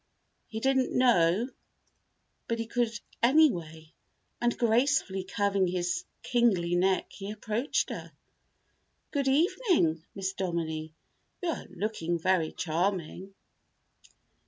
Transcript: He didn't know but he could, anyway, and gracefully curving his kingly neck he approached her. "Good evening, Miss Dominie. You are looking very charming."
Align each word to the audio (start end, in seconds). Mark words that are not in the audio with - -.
He 0.47 0.59
didn't 0.59 0.97
know 0.97 1.47
but 2.47 2.57
he 2.57 2.65
could, 2.65 2.89
anyway, 3.21 3.93
and 4.41 4.57
gracefully 4.57 5.23
curving 5.23 5.67
his 5.67 6.05
kingly 6.23 6.73
neck 6.75 7.11
he 7.11 7.29
approached 7.29 7.91
her. 7.91 8.11
"Good 9.11 9.27
evening, 9.27 10.03
Miss 10.15 10.33
Dominie. 10.33 10.91
You 11.43 11.49
are 11.49 11.67
looking 11.69 12.17
very 12.17 12.51
charming." 12.51 13.35